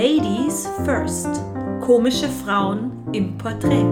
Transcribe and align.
Ladies 0.00 0.68
First. 0.84 1.26
Komische 1.80 2.28
Frauen 2.28 3.12
im 3.12 3.36
Porträt. 3.36 3.82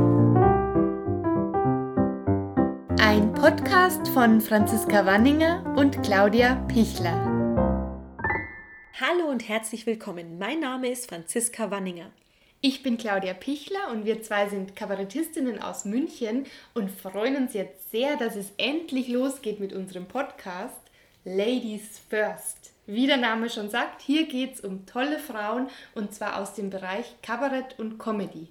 Ein 3.01 3.35
Podcast 3.35 4.07
von 4.11 4.41
Franziska 4.41 5.05
Wanninger 5.05 5.75
und 5.77 6.01
Claudia 6.05 6.65
Pichler. 6.69 7.27
Hallo 9.01 9.29
und 9.29 9.49
herzlich 9.49 9.85
willkommen. 9.87 10.39
Mein 10.39 10.61
Name 10.61 10.93
ist 10.93 11.09
Franziska 11.09 11.73
Wanninger. 11.73 12.13
Ich 12.61 12.85
bin 12.85 12.99
Claudia 12.99 13.35
Pichler 13.35 13.91
und 13.91 14.05
wir 14.05 14.23
zwei 14.23 14.49
sind 14.49 14.77
Kabarettistinnen 14.77 15.61
aus 15.61 15.85
München 15.87 16.47
und 16.75 16.89
freuen 16.89 17.35
uns 17.35 17.53
jetzt 17.53 17.91
sehr, 17.91 18.17
dass 18.17 18.37
es 18.37 18.53
endlich 18.59 19.09
losgeht 19.09 19.59
mit 19.59 19.73
unserem 19.73 20.07
Podcast 20.07 20.86
Ladies 21.29 22.01
First. 22.09 22.71
Wie 22.87 23.09
der 23.09 23.17
Name 23.17 23.51
schon 23.51 23.69
sagt, 23.69 24.01
hier 24.01 24.29
geht 24.29 24.55
es 24.55 24.61
um 24.61 24.87
tolle 24.87 25.19
Frauen 25.19 25.67
und 25.97 26.15
zwar 26.15 26.41
aus 26.41 26.55
dem 26.55 26.71
Bereich 26.71 27.17
Kabarett 27.21 27.81
und 27.81 27.99
Comedy. 27.99 28.47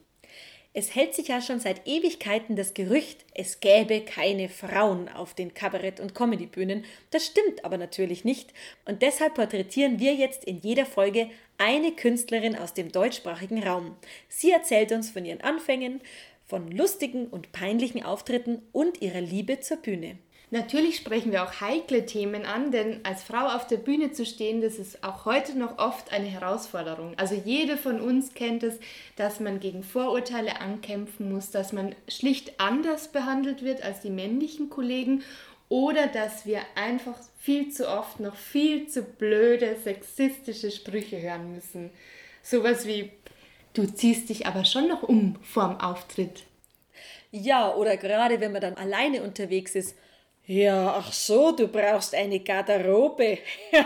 Es 0.73 0.93
hält 0.93 1.15
sich 1.15 1.29
ja 1.29 1.39
schon 1.39 1.61
seit 1.61 1.88
Ewigkeiten 1.88 2.57
das 2.57 2.73
Gerücht, 2.73 3.23
es 3.34 3.61
gäbe 3.61 4.01
keine 4.01 4.49
Frauen 4.49 5.07
auf 5.07 5.34
den 5.34 5.53
Kabarett- 5.53 6.01
und 6.01 6.15
Comedybühnen. 6.15 6.84
Das 7.11 7.25
stimmt 7.25 7.63
aber 7.63 7.77
natürlich 7.77 8.25
nicht. 8.25 8.51
Und 8.84 9.01
deshalb 9.01 9.35
porträtieren 9.35 9.99
wir 9.99 10.13
jetzt 10.13 10.43
in 10.43 10.59
jeder 10.59 10.85
Folge 10.85 11.29
eine 11.57 11.93
Künstlerin 11.93 12.57
aus 12.57 12.73
dem 12.73 12.91
deutschsprachigen 12.91 13.63
Raum. 13.63 13.95
Sie 14.27 14.51
erzählt 14.51 14.91
uns 14.91 15.12
von 15.12 15.23
ihren 15.23 15.39
Anfängen, 15.39 16.01
von 16.45 16.70
lustigen 16.71 17.27
und 17.27 17.53
peinlichen 17.53 18.03
Auftritten 18.03 18.63
und 18.73 19.01
ihrer 19.01 19.21
Liebe 19.21 19.62
zur 19.62 19.77
Bühne. 19.77 20.17
Natürlich 20.52 20.98
sprechen 20.98 21.31
wir 21.31 21.44
auch 21.44 21.59
heikle 21.59 22.05
Themen 22.05 22.45
an, 22.45 22.72
denn 22.72 22.99
als 23.04 23.23
Frau 23.23 23.48
auf 23.48 23.66
der 23.66 23.77
Bühne 23.77 24.12
zu 24.12 24.26
stehen, 24.26 24.62
das 24.62 24.76
ist 24.76 25.04
auch 25.04 25.26
heute 25.26 25.57
noch 25.57 25.79
oft 25.79 26.13
eine 26.13 26.27
Herausforderung. 26.27 27.13
Also 27.18 27.34
jede 27.34 27.77
von 27.77 27.99
uns 27.99 28.34
kennt 28.35 28.62
es, 28.62 28.79
dass 29.15 29.40
man 29.40 29.60
gegen 29.60 29.82
Vorurteile 29.82 30.62
ankämpfen 30.62 31.32
muss, 31.32 31.49
dass 31.49 31.74
man 31.74 31.96
schlicht 32.07 32.60
anders 32.60 33.12
behandelt 33.12 33.63
wird 33.63 33.84
als 33.84 34.02
die 34.02 34.12
männlichen 34.12 34.70
Kollegen 34.70 35.24
oder 35.68 36.05
dass 36.05 36.46
wir 36.46 36.62
einfach 36.76 37.18
viel 37.40 37.71
zu 37.71 37.90
oft 37.90 38.20
noch 38.20 38.35
viel 38.35 38.87
zu 38.87 39.02
blöde 39.02 39.76
sexistische 39.84 40.70
Sprüche 40.70 41.20
hören 41.20 41.55
müssen. 41.55 41.90
Sowas 42.43 42.85
wie, 42.85 43.12
du 43.74 43.87
ziehst 43.87 44.30
dich 44.30 44.46
aber 44.46 44.63
schon 44.63 44.87
noch 44.87 45.02
um 45.02 45.37
vorm 45.41 45.80
Auftritt. 45.80 46.43
Ja, 47.32 47.74
oder 47.74 47.98
gerade 47.98 48.40
wenn 48.40 48.52
man 48.52 48.62
dann 48.62 48.76
alleine 48.76 49.24
unterwegs 49.24 49.74
ist 49.74 49.96
ja, 50.48 50.96
ach 50.98 51.12
so, 51.12 51.51
du 51.51 51.68
brauchst 51.68 52.15
eine 52.15 52.40
Garderobe. 52.40 53.40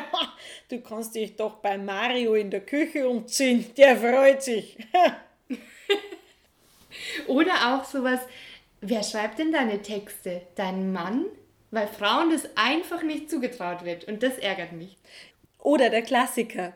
Du 0.69 0.79
kannst 0.81 1.15
dich 1.15 1.35
doch 1.35 1.55
bei 1.55 1.79
Mario 1.79 2.35
in 2.35 2.51
der 2.51 2.59
Küche 2.59 3.09
umziehen, 3.09 3.65
der 3.75 3.97
freut 3.97 4.43
sich. 4.43 4.77
Oder 7.27 7.73
auch 7.73 7.85
sowas, 7.85 8.19
wer 8.79 9.01
schreibt 9.01 9.39
denn 9.39 9.51
deine 9.51 9.81
Texte? 9.81 10.43
Dein 10.53 10.93
Mann? 10.93 11.25
Weil 11.71 11.87
Frauen 11.87 12.29
das 12.29 12.47
einfach 12.55 13.01
nicht 13.01 13.31
zugetraut 13.31 13.83
wird 13.83 14.03
und 14.03 14.21
das 14.21 14.37
ärgert 14.37 14.73
mich. 14.73 14.95
Oder 15.57 15.89
der 15.89 16.03
Klassiker. 16.03 16.73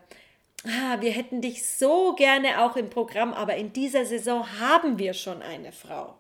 Ah, 0.66 1.00
wir 1.00 1.12
hätten 1.12 1.42
dich 1.42 1.68
so 1.68 2.16
gerne 2.16 2.64
auch 2.64 2.76
im 2.76 2.90
Programm, 2.90 3.34
aber 3.34 3.58
in 3.58 3.74
dieser 3.74 4.06
Saison 4.06 4.44
haben 4.60 4.98
wir 4.98 5.14
schon 5.14 5.44
eine 5.44 5.72
Frau. 5.72 6.16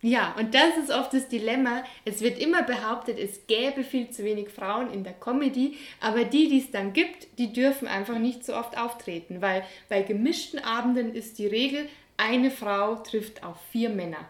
Ja, 0.00 0.36
und 0.38 0.54
das 0.54 0.76
ist 0.76 0.90
oft 0.90 1.12
das 1.12 1.28
Dilemma. 1.28 1.82
Es 2.04 2.20
wird 2.20 2.38
immer 2.38 2.62
behauptet, 2.62 3.18
es 3.18 3.46
gäbe 3.48 3.82
viel 3.82 4.10
zu 4.10 4.22
wenig 4.22 4.48
Frauen 4.48 4.92
in 4.92 5.02
der 5.02 5.12
Comedy, 5.12 5.76
aber 6.00 6.24
die, 6.24 6.48
die 6.48 6.60
es 6.60 6.70
dann 6.70 6.92
gibt, 6.92 7.26
die 7.38 7.52
dürfen 7.52 7.88
einfach 7.88 8.18
nicht 8.18 8.44
so 8.44 8.54
oft 8.54 8.78
auftreten, 8.78 9.42
weil 9.42 9.64
bei 9.88 10.02
gemischten 10.02 10.60
Abenden 10.60 11.12
ist 11.14 11.38
die 11.38 11.48
Regel, 11.48 11.88
eine 12.16 12.52
Frau 12.52 12.96
trifft 12.96 13.42
auf 13.42 13.56
vier 13.72 13.90
Männer. 13.90 14.28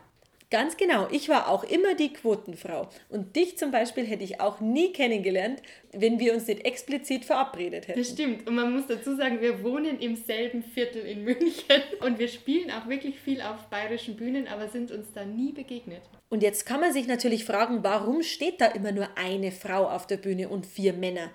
Ganz 0.51 0.79
genau, 0.79 1.09
ich 1.11 1.29
war 1.29 1.49
auch 1.49 1.63
immer 1.63 1.95
die 1.95 2.11
Quotenfrau. 2.11 2.89
Und 3.11 3.37
dich 3.37 3.59
zum 3.59 3.71
Beispiel 3.71 4.07
hätte 4.07 4.25
ich 4.25 4.41
auch 4.41 4.61
nie 4.61 4.95
kennengelernt, 4.95 5.61
wenn 5.93 6.19
wir 6.19 6.33
uns 6.33 6.47
nicht 6.47 6.65
explizit 6.65 7.27
verabredet 7.27 7.87
hätten. 7.87 7.99
Das 7.99 8.09
stimmt. 8.09 8.49
Und 8.49 8.55
man 8.55 8.73
muss 8.73 8.87
dazu 8.87 9.15
sagen, 9.15 9.43
wir 9.43 9.63
wohnen 9.63 10.01
im 10.01 10.17
selben 10.17 10.63
Viertel 10.63 11.03
in 11.03 11.25
München. 11.25 11.83
Und 12.01 12.19
wir 12.19 12.29
spielen 12.29 12.71
auch 12.71 12.89
wirklich 12.89 13.21
viel 13.21 13.43
auf 13.43 13.67
bayerischen 13.67 14.17
Bühnen, 14.17 14.49
aber 14.49 14.69
sind 14.69 14.91
uns 14.91 15.13
da 15.13 15.27
nie 15.27 15.53
begegnet. 15.53 16.01
Und 16.31 16.43
jetzt 16.43 16.65
kann 16.65 16.81
man 16.81 16.95
sich 16.95 17.07
natürlich 17.07 17.45
fragen, 17.45 17.85
warum 17.85 18.23
steht 18.23 18.63
da 18.63 18.69
immer 18.69 18.93
nur 18.93 19.09
eine 19.17 19.53
Frau 19.53 19.87
auf 19.87 20.07
der 20.07 20.17
Bühne 20.17 20.49
und 20.49 20.65
vier 20.65 20.95
Männer? 20.95 21.31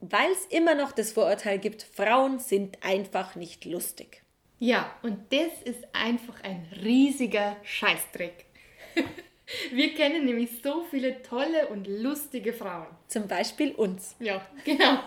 Weil 0.00 0.30
es 0.32 0.46
immer 0.46 0.74
noch 0.74 0.90
das 0.90 1.12
Vorurteil 1.12 1.60
gibt, 1.60 1.84
Frauen 1.84 2.40
sind 2.40 2.78
einfach 2.82 3.36
nicht 3.36 3.64
lustig. 3.64 4.22
Ja, 4.60 4.92
und 5.02 5.18
das 5.30 5.62
ist 5.64 5.86
einfach 5.92 6.42
ein 6.42 6.66
riesiger 6.82 7.56
Scheißdreck. 7.62 8.46
Wir 9.72 9.94
kennen 9.94 10.26
nämlich 10.26 10.50
so 10.62 10.84
viele 10.90 11.22
tolle 11.22 11.68
und 11.68 11.86
lustige 11.86 12.52
Frauen. 12.52 12.86
Zum 13.06 13.26
Beispiel 13.26 13.72
uns. 13.72 14.14
Ja, 14.20 14.46
genau. 14.64 14.98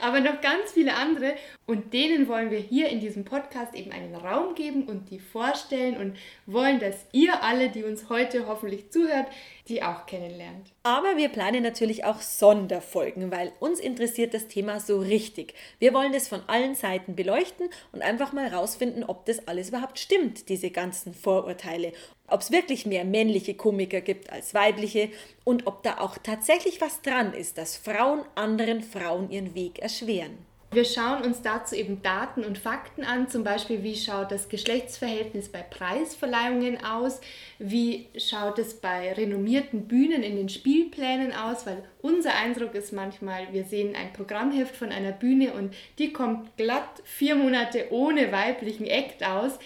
Aber 0.00 0.20
noch 0.20 0.40
ganz 0.40 0.72
viele 0.72 0.94
andere 0.94 1.34
und 1.66 1.92
denen 1.92 2.28
wollen 2.28 2.50
wir 2.50 2.58
hier 2.58 2.88
in 2.88 3.00
diesem 3.00 3.24
Podcast 3.24 3.74
eben 3.74 3.92
einen 3.92 4.14
Raum 4.14 4.54
geben 4.54 4.84
und 4.84 5.10
die 5.10 5.20
vorstellen 5.20 5.96
und 5.96 6.16
wollen, 6.46 6.80
dass 6.80 7.06
ihr 7.12 7.42
alle, 7.42 7.68
die 7.68 7.84
uns 7.84 8.08
heute 8.08 8.46
hoffentlich 8.46 8.90
zuhört, 8.90 9.26
die 9.68 9.82
auch 9.82 10.06
kennenlernt. 10.06 10.72
Aber 10.82 11.16
wir 11.16 11.28
planen 11.28 11.62
natürlich 11.62 12.04
auch 12.04 12.22
Sonderfolgen, 12.22 13.30
weil 13.30 13.52
uns 13.60 13.80
interessiert 13.80 14.32
das 14.32 14.48
Thema 14.48 14.80
so 14.80 14.98
richtig. 14.98 15.54
Wir 15.78 15.92
wollen 15.92 16.12
das 16.12 16.28
von 16.28 16.40
allen 16.46 16.74
Seiten 16.74 17.14
beleuchten 17.14 17.68
und 17.92 18.02
einfach 18.02 18.32
mal 18.32 18.48
rausfinden, 18.48 19.04
ob 19.04 19.26
das 19.26 19.46
alles 19.46 19.68
überhaupt 19.68 19.98
stimmt, 19.98 20.48
diese 20.48 20.70
ganzen 20.70 21.12
Vorurteile 21.12 21.92
ob 22.28 22.40
es 22.40 22.50
wirklich 22.50 22.86
mehr 22.86 23.04
männliche 23.04 23.54
Komiker 23.54 24.00
gibt 24.00 24.30
als 24.30 24.54
weibliche 24.54 25.10
und 25.44 25.66
ob 25.66 25.82
da 25.82 25.98
auch 25.98 26.18
tatsächlich 26.18 26.80
was 26.80 27.02
dran 27.02 27.32
ist, 27.32 27.58
dass 27.58 27.76
Frauen 27.76 28.24
anderen 28.34 28.82
Frauen 28.82 29.30
ihren 29.30 29.54
Weg 29.54 29.78
erschweren. 29.78 30.48
Wir 30.70 30.84
schauen 30.84 31.22
uns 31.22 31.40
dazu 31.40 31.74
eben 31.74 32.02
Daten 32.02 32.44
und 32.44 32.58
Fakten 32.58 33.02
an, 33.02 33.30
zum 33.30 33.42
Beispiel 33.42 33.82
wie 33.82 33.96
schaut 33.96 34.30
das 34.30 34.50
Geschlechtsverhältnis 34.50 35.48
bei 35.48 35.62
Preisverleihungen 35.62 36.84
aus, 36.84 37.22
wie 37.58 38.08
schaut 38.18 38.58
es 38.58 38.74
bei 38.74 39.14
renommierten 39.14 39.88
Bühnen 39.88 40.22
in 40.22 40.36
den 40.36 40.50
Spielplänen 40.50 41.32
aus, 41.32 41.64
weil 41.64 41.82
unser 42.02 42.34
Eindruck 42.34 42.74
ist 42.74 42.92
manchmal, 42.92 43.50
wir 43.50 43.64
sehen 43.64 43.96
ein 43.96 44.12
Programmheft 44.12 44.76
von 44.76 44.92
einer 44.92 45.12
Bühne 45.12 45.54
und 45.54 45.74
die 45.98 46.12
kommt 46.12 46.54
glatt 46.58 47.00
vier 47.02 47.34
Monate 47.34 47.86
ohne 47.90 48.30
weiblichen 48.30 48.86
Act 48.86 49.24
aus. 49.24 49.58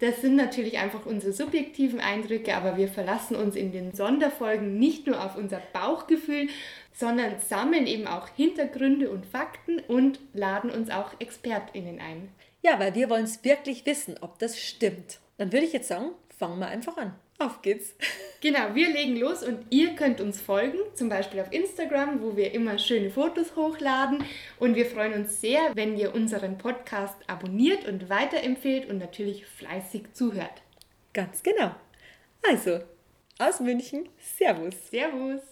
Das 0.00 0.20
sind 0.20 0.36
natürlich 0.36 0.78
einfach 0.78 1.06
unsere 1.06 1.32
subjektiven 1.32 1.98
Eindrücke, 1.98 2.54
aber 2.54 2.76
wir 2.76 2.88
verlassen 2.88 3.34
uns 3.34 3.56
in 3.56 3.72
den 3.72 3.94
Sonderfolgen 3.94 4.78
nicht 4.78 5.06
nur 5.06 5.24
auf 5.24 5.36
unser 5.36 5.60
Bauchgefühl, 5.72 6.48
sondern 6.92 7.40
sammeln 7.40 7.86
eben 7.86 8.06
auch 8.06 8.28
Hintergründe 8.28 9.10
und 9.10 9.26
Fakten 9.26 9.80
und 9.80 10.20
laden 10.34 10.70
uns 10.70 10.90
auch 10.90 11.12
ExpertInnen 11.18 12.00
ein. 12.00 12.28
Ja, 12.62 12.78
weil 12.78 12.94
wir 12.94 13.10
wollen 13.10 13.24
es 13.24 13.42
wirklich 13.44 13.86
wissen, 13.86 14.16
ob 14.20 14.38
das 14.38 14.60
stimmt. 14.60 15.18
Dann 15.36 15.52
würde 15.52 15.66
ich 15.66 15.72
jetzt 15.72 15.88
sagen, 15.88 16.10
fangen 16.36 16.58
wir 16.58 16.68
einfach 16.68 16.96
an. 16.96 17.14
Auf 17.40 17.62
geht's. 17.62 17.94
Genau, 18.40 18.74
wir 18.74 18.88
legen 18.88 19.16
los 19.16 19.44
und 19.44 19.64
ihr 19.70 19.94
könnt 19.94 20.20
uns 20.20 20.40
folgen, 20.40 20.78
zum 20.94 21.08
Beispiel 21.08 21.38
auf 21.40 21.52
Instagram, 21.52 22.20
wo 22.20 22.36
wir 22.36 22.52
immer 22.52 22.78
schöne 22.78 23.10
Fotos 23.10 23.54
hochladen. 23.54 24.24
Und 24.58 24.74
wir 24.74 24.86
freuen 24.86 25.14
uns 25.14 25.40
sehr, 25.40 25.70
wenn 25.74 25.96
ihr 25.96 26.12
unseren 26.14 26.58
Podcast 26.58 27.14
abonniert 27.28 27.86
und 27.86 28.08
weiterempfehlt 28.08 28.90
und 28.90 28.98
natürlich 28.98 29.46
fleißig 29.46 30.14
zuhört. 30.14 30.62
Ganz 31.12 31.44
genau. 31.44 31.70
Also, 32.48 32.80
aus 33.38 33.60
München, 33.60 34.08
Servus. 34.18 34.74
Servus. 34.90 35.42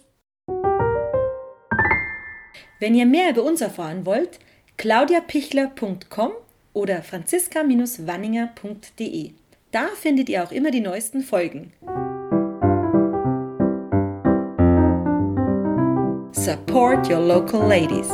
Wenn 2.81 2.95
ihr 2.95 3.07
mehr 3.07 3.31
über 3.31 3.45
uns 3.45 3.61
erfahren 3.61 4.07
wollt, 4.07 4.41
claudiapichler.com 4.77 6.33
oder 6.73 7.03
franziska-wanninger.de. 7.03 9.46
Da 9.77 9.89
findet 9.95 10.31
ihr 10.31 10.43
auch 10.43 10.53
immer 10.53 10.71
die 10.71 10.81
neuesten 10.81 11.21
Folgen. 11.21 11.71
Support 16.33 17.11
your 17.11 17.21
local 17.21 17.61
ladies. 17.69 18.09